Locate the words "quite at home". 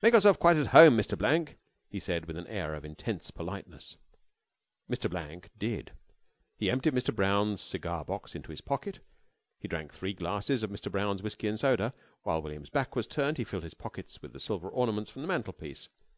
0.40-0.96